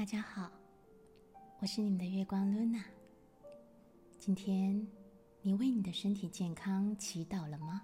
[0.00, 0.50] 大家好，
[1.58, 2.82] 我是你们的月光 Luna。
[4.18, 4.88] 今天
[5.42, 7.82] 你为你的身体健康祈祷了吗？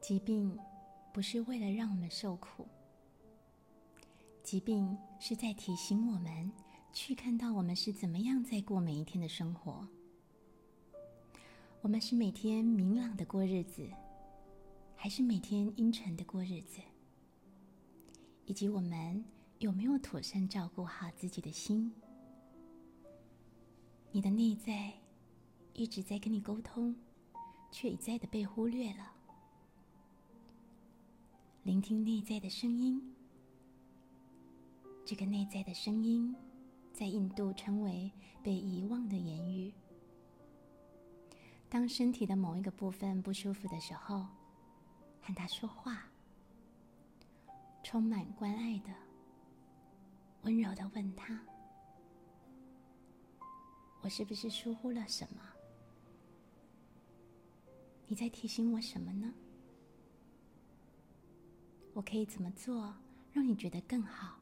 [0.00, 0.58] 疾病
[1.14, 2.66] 不是为了让我们受苦，
[4.42, 6.50] 疾病是在提醒我们
[6.92, 9.86] 去看到我们是怎么样在过每一天的生活。
[11.82, 13.88] 我们是每天明朗的过日子，
[14.96, 16.80] 还是每天阴沉的过日子？
[18.46, 19.24] 以及我们
[19.60, 21.94] 有没有妥善照顾好自己的心？
[24.10, 24.92] 你的内在
[25.74, 26.96] 一直在跟你沟通，
[27.70, 29.13] 却一再的被忽略了。
[31.64, 33.00] 聆听内在的声音，
[35.02, 36.36] 这个内在的声音，
[36.92, 38.12] 在印度称为
[38.42, 39.72] 被遗忘的言语。
[41.70, 44.26] 当身体的某一个部分不舒服的时候，
[45.22, 46.06] 和他说话，
[47.82, 48.90] 充满关爱的、
[50.42, 51.40] 温柔的问他
[54.04, 55.40] ：“我是不是疏忽了什么？
[58.06, 59.32] 你在提醒我什么呢？”
[61.94, 62.92] 我可以怎么做，
[63.32, 64.36] 让你觉得更好？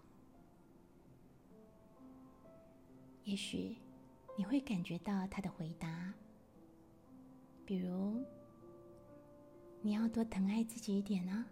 [3.25, 3.77] 也许
[4.37, 6.13] 你会感觉到他的回答，
[7.65, 8.25] 比如
[9.81, 11.45] 你要多疼爱自己一点呢，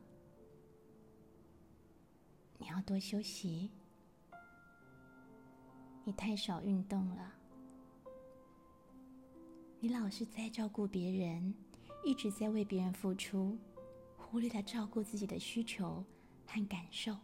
[2.58, 3.70] 你要多休息，
[6.02, 7.32] 你太少运动了，
[9.78, 11.54] 你老是在照顾别人，
[12.02, 13.58] 一直在为别人付出。
[14.30, 16.04] 忽略了照顾自己的需求
[16.46, 17.16] 和感受。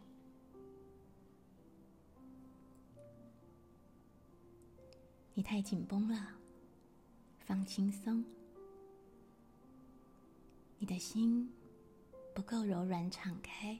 [5.33, 6.33] 你太紧绷了，
[7.39, 8.25] 放轻松。
[10.79, 11.49] 你的心
[12.35, 13.79] 不够柔软敞开。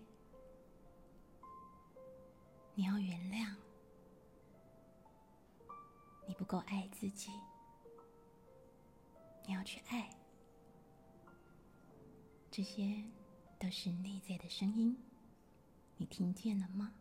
[2.76, 3.54] 你要原谅，
[6.26, 7.30] 你不够爱自己。
[9.46, 10.17] 你要去爱。
[12.58, 13.04] 这些
[13.60, 14.98] 都是内在的声音，
[15.98, 16.92] 你听见了吗？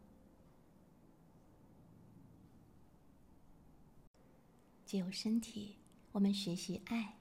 [4.85, 5.79] 借由身体，
[6.13, 7.17] 我们学习爱，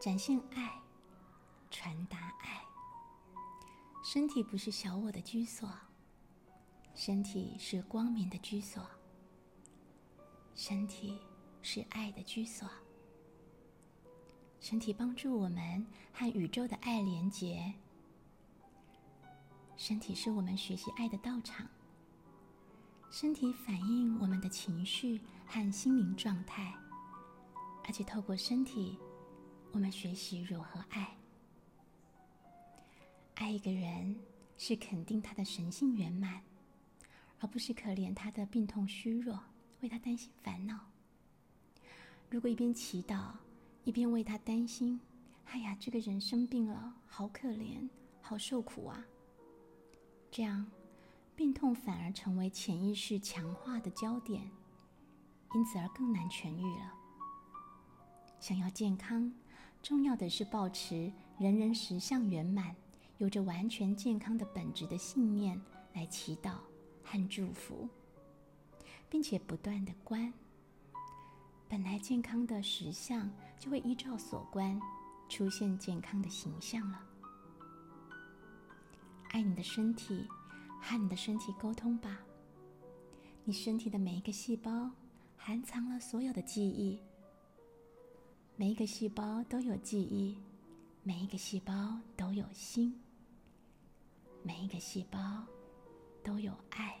[0.00, 0.80] 展现爱，
[1.72, 2.64] 传达爱。
[4.04, 5.68] 身体不是小我的居所，
[6.94, 8.88] 身体是光明的居所，
[10.54, 11.18] 身体
[11.62, 12.70] 是爱的居所。
[14.60, 17.72] 身体帮助我们和宇宙的爱连结。
[19.76, 21.66] 身体是我们学习爱的道场。
[23.10, 26.72] 身体反映我们的情绪和心灵状态，
[27.84, 28.96] 而且透过身体，
[29.72, 31.16] 我们学习如何爱。
[33.34, 34.14] 爱一个人
[34.58, 36.42] 是肯定他的神性圆满，
[37.40, 39.40] 而不是可怜他的病痛虚弱，
[39.80, 40.78] 为他担心烦恼。
[42.28, 43.32] 如果一边祈祷，
[43.90, 45.00] 一边为他担心，
[45.46, 47.88] 哎呀，这个人生病了，好可怜，
[48.20, 49.04] 好受苦啊！
[50.30, 50.64] 这样，
[51.34, 54.48] 病痛反而成为潜意识强化的焦点，
[55.54, 56.94] 因此而更难痊愈了。
[58.38, 59.34] 想要健康，
[59.82, 62.76] 重要的是保持人人实相圆满，
[63.18, 65.60] 有着完全健康的本质的信念
[65.94, 66.58] 来祈祷
[67.02, 67.88] 和祝福，
[69.08, 70.32] 并且不断的观。
[71.70, 74.76] 本来健康的实相，就会依照所观
[75.28, 77.00] 出现健康的形象了。
[79.28, 80.26] 爱你的身体，
[80.82, 82.18] 和你的身体沟通吧。
[83.44, 84.90] 你身体的每一个细胞，
[85.36, 87.00] 含藏了所有的记忆。
[88.56, 90.36] 每一个细胞都有记忆，
[91.04, 93.00] 每一个细胞都有心，
[94.42, 95.46] 每一个细胞
[96.24, 97.00] 都有爱。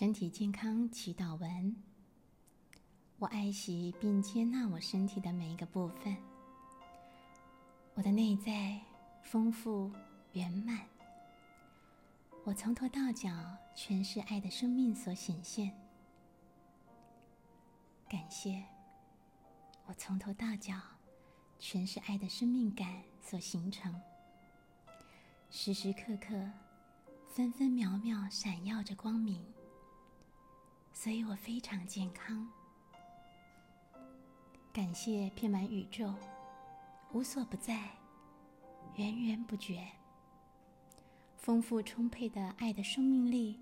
[0.00, 1.76] 身体健康祈祷文。
[3.18, 6.16] 我爱惜并接纳我身体的每一个部分。
[7.92, 8.80] 我的内在
[9.22, 9.92] 丰富
[10.32, 10.80] 圆满。
[12.44, 13.28] 我从头到脚
[13.76, 15.70] 全是爱的生命所显现。
[18.08, 18.64] 感谢。
[19.84, 20.80] 我从头到脚
[21.58, 23.94] 全是爱的生命感所形成。
[25.50, 26.50] 时时刻刻，
[27.28, 29.44] 分分秒秒闪耀着光明。
[30.92, 32.46] 所以我非常健康。
[34.72, 36.14] 感谢遍满宇宙、
[37.12, 37.90] 无所不在、
[38.94, 39.84] 源源不绝、
[41.36, 43.58] 丰富充沛的爱的生命力，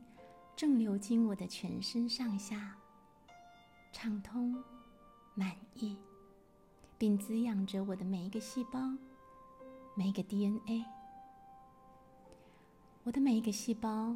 [0.54, 2.76] 正流经我的全身上下，
[3.92, 4.62] 畅通、
[5.34, 5.96] 满意，
[6.98, 8.80] 并滋养着我的每一个细胞、
[9.94, 10.84] 每一个 DNA。
[13.04, 14.14] 我的每一个细胞、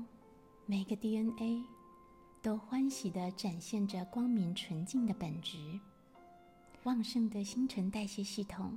[0.66, 1.64] 每一个 DNA。
[2.42, 5.78] 都欢喜地展现着光明纯净的本质，
[6.82, 8.76] 旺盛的新陈代谢系统，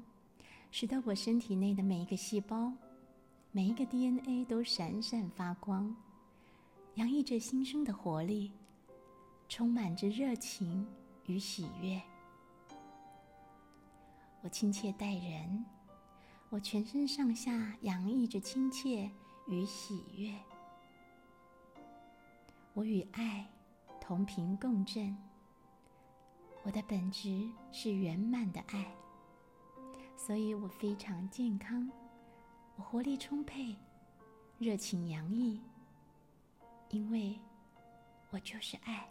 [0.69, 2.71] 使得我身体内的每一个细胞、
[3.51, 5.95] 每一个 DNA 都闪闪发光，
[6.93, 8.51] 洋溢着新生的活力，
[9.49, 10.85] 充满着热情
[11.25, 11.99] 与喜悦。
[14.41, 15.65] 我亲切待人，
[16.51, 19.09] 我全身上下洋溢着亲切
[19.47, 20.31] 与喜悦。
[22.75, 23.49] 我与爱。
[24.07, 25.17] 同频共振，
[26.61, 28.85] 我的本质是圆满的爱，
[30.15, 31.89] 所以我非常健康，
[32.75, 33.75] 我活力充沛，
[34.59, 35.59] 热情洋溢，
[36.89, 37.35] 因为
[38.29, 39.09] 我就是爱，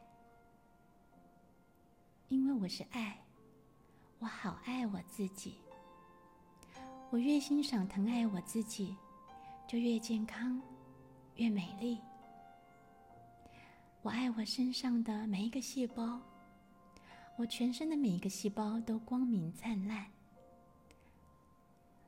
[2.29, 3.20] 因为我是爱，
[4.20, 5.58] 我好爱我自己，
[7.11, 8.97] 我越欣赏疼爱我自己，
[9.67, 10.62] 就越健康，
[11.35, 11.99] 越美丽。
[14.04, 16.20] 我爱我身上的每一个细胞，
[17.38, 20.12] 我全身的每一个细胞都光明灿烂，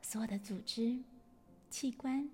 [0.02, 1.02] 所有的组织、
[1.70, 2.28] 器官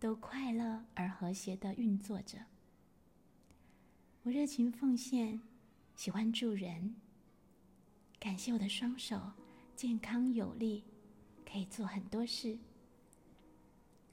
[0.00, 2.36] 都快乐而和谐的运作着。
[4.24, 5.40] 我热情奉献，
[5.94, 6.96] 喜欢助人，
[8.18, 9.20] 感谢我的双手
[9.76, 10.82] 健康有力，
[11.48, 12.58] 可以做很多事。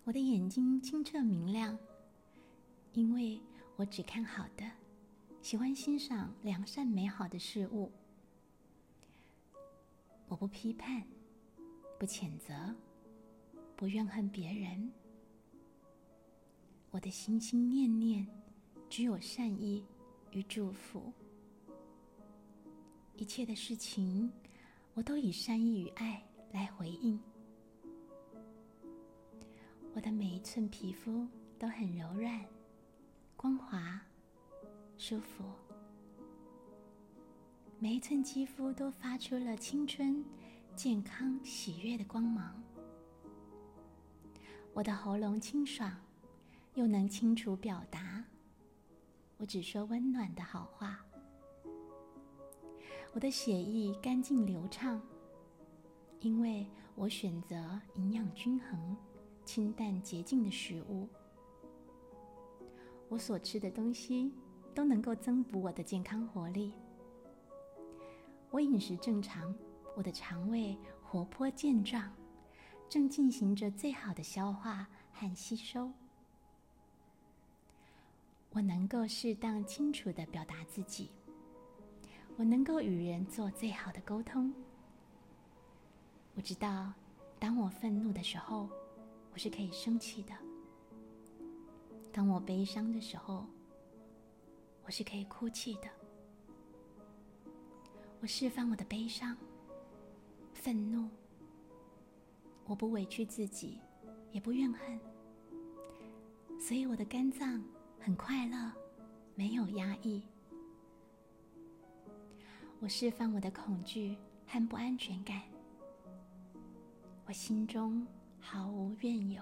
[0.04, 1.76] 我的眼睛清澈明亮，
[2.94, 3.42] 因为
[3.76, 4.64] 我只看好的。
[5.44, 7.92] 喜欢欣赏良善美好的事物，
[10.30, 11.04] 我不批判，
[12.00, 12.74] 不谴责，
[13.76, 14.90] 不怨恨别人。
[16.92, 18.26] 我的心心念念
[18.90, 19.86] 只有善意
[20.32, 21.12] 与祝福，
[23.18, 24.32] 一切的事情
[24.94, 26.24] 我都以善意与爱
[26.54, 27.20] 来回应。
[29.94, 31.28] 我的每一寸皮肤
[31.60, 32.46] 都很柔软、
[33.36, 34.02] 光滑。
[34.98, 35.44] 舒服，
[37.78, 40.24] 每一寸肌肤都发出了青春、
[40.76, 42.64] 健康、喜悦的光芒。
[44.72, 45.92] 我的喉咙清爽，
[46.76, 48.24] 又能清楚表达。
[49.38, 51.04] 我只说温暖的好话。
[53.12, 55.02] 我的血液干净流畅，
[56.22, 58.96] 因为我选择营养均衡、
[59.44, 61.10] 清淡洁净的食物。
[63.10, 64.32] 我所吃的东西。
[64.74, 66.74] 都能够增补我的健康活力。
[68.50, 69.54] 我饮食正常，
[69.96, 72.12] 我的肠胃活泼健壮，
[72.90, 75.92] 正进行着最好的消化和吸收。
[78.52, 81.10] 我能够适当清楚的表达自己，
[82.38, 84.54] 我能够与人做最好的沟通。
[86.36, 86.94] 我知道，
[87.40, 88.70] 当我愤怒的时候，
[89.34, 90.34] 我是可以生气的；
[92.12, 93.48] 当我悲伤的时候，
[94.86, 95.90] 我是可以哭泣的，
[98.20, 99.36] 我释放我的悲伤、
[100.54, 101.10] 愤怒，
[102.66, 103.80] 我不委屈自己，
[104.32, 105.00] 也不怨恨，
[106.60, 107.64] 所以我的肝脏
[108.00, 108.72] 很快乐，
[109.36, 110.22] 没有压抑。
[112.80, 115.42] 我释放我的恐惧和不安全感，
[117.26, 118.06] 我心中
[118.38, 119.42] 毫无怨尤。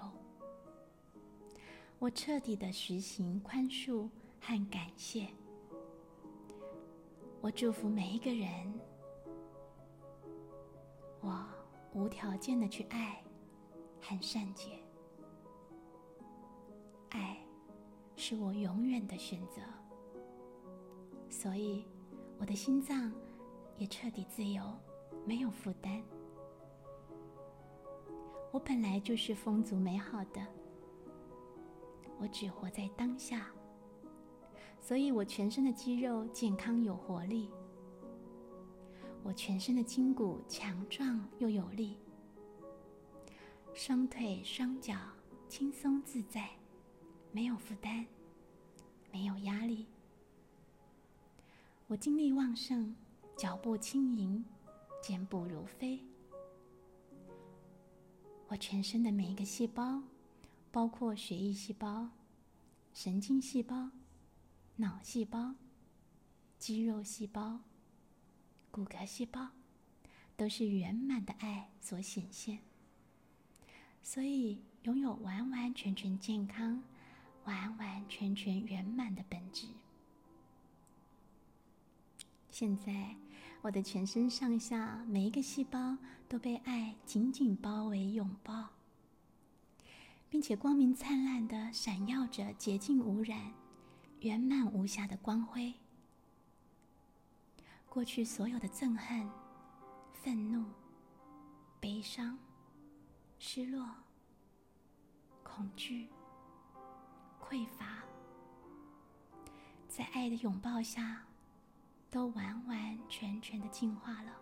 [1.98, 4.08] 我彻底的实行宽恕
[4.44, 5.28] 和感谢。
[7.40, 8.50] 我祝福每一个人。
[11.20, 11.46] 我
[11.94, 13.22] 无条件的去爱
[14.00, 14.80] 和善解。
[17.10, 17.38] 爱
[18.16, 19.60] 是我永远的选择，
[21.30, 21.86] 所以
[22.40, 23.12] 我的心脏
[23.76, 24.64] 也彻底自由，
[25.24, 26.02] 没有负担。
[28.50, 30.44] 我本来就是丰足美好的。
[32.18, 33.46] 我只活在当下，
[34.82, 37.48] 所以我全身的肌肉健康有活力，
[39.22, 41.96] 我全身的筋骨强壮又有力，
[43.72, 44.98] 双腿双脚
[45.48, 46.50] 轻松自在，
[47.30, 48.04] 没有负担，
[49.12, 49.86] 没有压力。
[51.86, 52.94] 我精力旺盛，
[53.36, 54.44] 脚步轻盈，
[55.00, 56.04] 健步如飞。
[58.48, 60.02] 我全身的每一个细胞。
[60.74, 62.08] 包括血液细胞、
[62.94, 63.90] 神经细胞、
[64.82, 65.54] 脑细胞、
[66.58, 67.60] 肌肉细胞、
[68.68, 69.50] 骨骼细胞，
[70.36, 72.58] 都是圆满的爱所显现。
[74.02, 76.82] 所以，拥有完完全全健康、
[77.44, 79.68] 完完全全圆满的本质。
[82.50, 83.14] 现在，
[83.60, 85.96] 我的全身上下每一个细胞
[86.28, 88.70] 都被爱紧紧包围、拥抱。
[90.28, 93.52] 并且光明灿烂的闪耀着洁净无染、
[94.22, 95.74] 圆满无瑕的光辉。
[97.88, 99.28] 过去所有的憎恨、
[100.12, 100.64] 愤怒、
[101.80, 102.38] 悲伤、
[103.40, 103.84] 失落、
[105.42, 106.08] 恐惧、
[107.40, 108.04] 匮乏，
[109.88, 111.24] 在爱的拥抱下，
[112.08, 114.32] 都完完全全的净化了，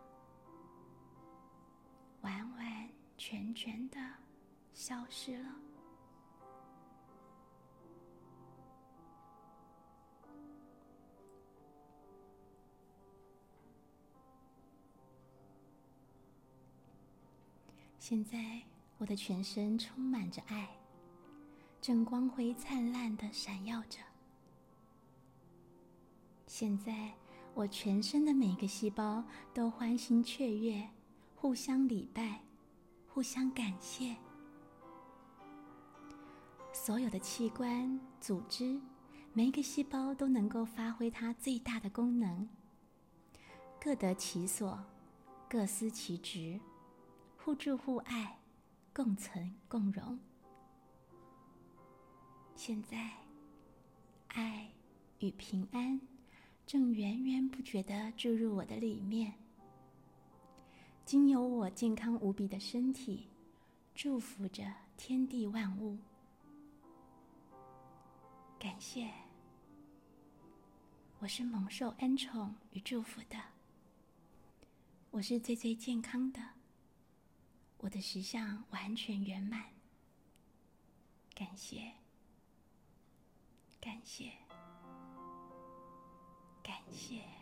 [2.20, 3.98] 完完全全的
[4.74, 5.50] 消失了。
[18.00, 18.62] 现在，
[18.96, 20.70] 我的全身充满着爱，
[21.82, 23.98] 正光辉灿烂的闪耀着。
[26.46, 27.12] 现在，
[27.52, 30.88] 我全身的每个细胞都欢欣雀跃，
[31.36, 32.40] 互相礼拜，
[33.06, 34.16] 互相感谢。
[36.72, 38.80] 所有的器官、组织，
[39.34, 42.48] 每一个细胞都能够发挥它最大的功能，
[43.78, 44.82] 各得其所，
[45.50, 46.58] 各司其职。
[47.42, 48.38] 互助互爱，
[48.92, 50.18] 共存共荣。
[52.54, 53.12] 现在，
[54.28, 54.70] 爱
[55.20, 55.98] 与平安
[56.66, 59.32] 正源源不绝的注入我的里面，
[61.06, 63.26] 经由我健康无比的身体，
[63.94, 65.96] 祝福着天地万物。
[68.58, 69.10] 感谢，
[71.18, 73.38] 我是蒙受恩宠与祝福的，
[75.10, 76.59] 我是最最健康的。
[77.82, 79.70] 我的实相完全圆满，
[81.34, 81.92] 感谢，
[83.80, 84.32] 感谢，
[86.62, 87.39] 感谢。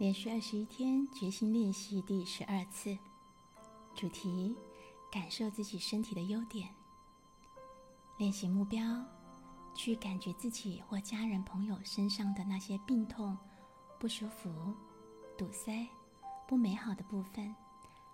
[0.00, 2.96] 连续二十一天决心练习第十二次，
[3.94, 4.56] 主题：
[5.12, 6.70] 感受自己身体的优点。
[8.16, 8.82] 练习目标：
[9.74, 13.36] 去感觉自己或家人朋友身上的那些病痛、
[13.98, 14.74] 不舒服、
[15.36, 15.86] 堵塞、
[16.48, 17.54] 不美好的部分，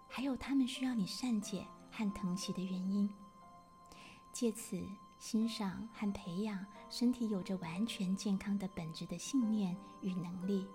[0.09, 3.09] 还有他们需要你善解和疼惜的原因。
[4.33, 4.85] 借此
[5.21, 10.67] 欣赏和培养身体有着完全健康的本质的信念与能力。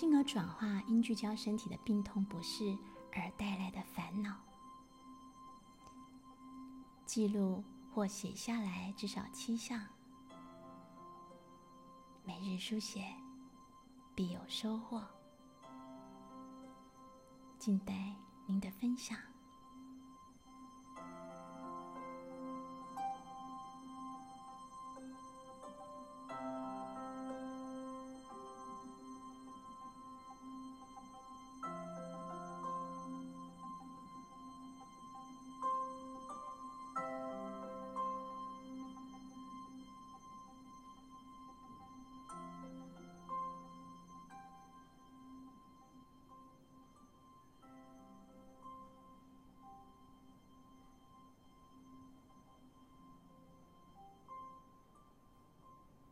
[0.00, 2.74] 进而转化因聚焦身体的病痛不适
[3.12, 4.34] 而带来的烦恼，
[7.04, 9.78] 记录或写下来至少七项，
[12.24, 13.14] 每日书写
[14.14, 15.04] 必有收获。
[17.58, 18.16] 静待
[18.46, 19.29] 您的分享。